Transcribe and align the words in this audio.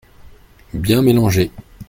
Bien 0.73 1.03
mélanger. 1.03 1.51